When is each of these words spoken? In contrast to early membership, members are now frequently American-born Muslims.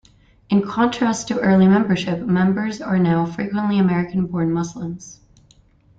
In 0.49 0.67
contrast 0.67 1.27
to 1.27 1.39
early 1.41 1.67
membership, 1.67 2.25
members 2.25 2.81
are 2.81 2.97
now 2.97 3.23
frequently 3.27 3.77
American-born 3.77 4.51
Muslims. 4.51 5.19